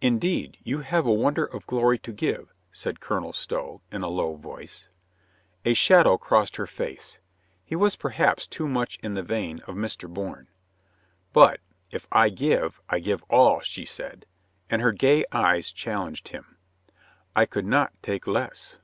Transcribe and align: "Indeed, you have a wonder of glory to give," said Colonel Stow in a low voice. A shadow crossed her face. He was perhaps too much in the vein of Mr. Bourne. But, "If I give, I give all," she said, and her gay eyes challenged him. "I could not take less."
"Indeed, 0.00 0.56
you 0.64 0.78
have 0.80 1.06
a 1.06 1.12
wonder 1.14 1.44
of 1.44 1.68
glory 1.68 1.96
to 1.96 2.12
give," 2.12 2.52
said 2.72 2.98
Colonel 2.98 3.32
Stow 3.32 3.80
in 3.92 4.02
a 4.02 4.08
low 4.08 4.34
voice. 4.34 4.88
A 5.64 5.72
shadow 5.72 6.18
crossed 6.18 6.56
her 6.56 6.66
face. 6.66 7.20
He 7.64 7.76
was 7.76 7.94
perhaps 7.94 8.48
too 8.48 8.66
much 8.66 8.98
in 9.04 9.14
the 9.14 9.22
vein 9.22 9.60
of 9.68 9.76
Mr. 9.76 10.12
Bourne. 10.12 10.48
But, 11.32 11.60
"If 11.92 12.08
I 12.10 12.28
give, 12.28 12.80
I 12.88 12.98
give 12.98 13.22
all," 13.30 13.60
she 13.60 13.84
said, 13.84 14.26
and 14.68 14.82
her 14.82 14.90
gay 14.90 15.24
eyes 15.30 15.70
challenged 15.70 16.30
him. 16.30 16.56
"I 17.36 17.46
could 17.46 17.68
not 17.68 17.92
take 18.02 18.26
less." 18.26 18.78